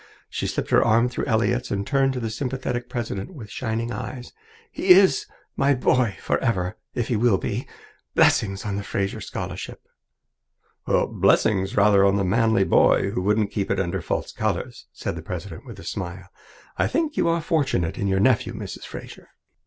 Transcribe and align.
She 0.31 0.47
slipped 0.47 0.71
her 0.71 0.83
arm 0.83 1.09
through 1.09 1.25
Elliott's 1.27 1.69
and 1.69 1.85
turned 1.85 2.13
to 2.13 2.19
the 2.19 2.31
sympathetic 2.31 2.89
president 2.89 3.35
with 3.35 3.51
shining 3.51 3.91
eyes. 3.91 4.33
"He 4.71 4.89
is 4.89 5.27
my 5.55 5.75
boy 5.75 6.17
forever, 6.19 6.75
if 6.95 7.09
he 7.09 7.15
will 7.15 7.37
be. 7.37 7.67
Blessings 8.15 8.65
on 8.65 8.77
the 8.77 8.83
Fraser 8.83 9.21
Scholarship!" 9.21 9.79
"Blessings 10.87 11.75
rather 11.77 12.03
on 12.03 12.15
the 12.15 12.23
manly 12.25 12.63
boy 12.63 13.11
who 13.11 13.21
wouldn't 13.21 13.51
keep 13.51 13.69
it 13.69 13.79
under 13.79 14.01
false 14.01 14.31
colours," 14.31 14.87
said 14.91 15.15
the 15.15 15.21
president 15.21 15.67
with 15.67 15.77
a 15.77 15.83
smile. 15.83 16.29
"I 16.77 16.87
think 16.87 17.15
you 17.15 17.27
are 17.27 17.39
fortunate 17.39 17.99
in 17.99 18.07
your 18.07 18.19
nephew, 18.19 18.55
Mrs. 18.55 18.85
Fraser." 18.85 19.29